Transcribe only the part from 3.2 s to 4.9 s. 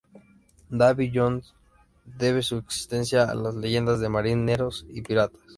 a las leyendas de marineros